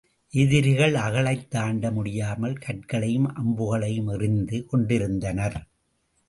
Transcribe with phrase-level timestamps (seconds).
[0.33, 5.67] எதிரிகள் அகழைத் தாண்ட முடியாமல், கற்களையும் அம்புகளையும் எறிந்து கொண்டிருந்தனர்.